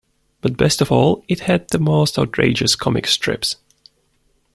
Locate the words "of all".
0.81-1.23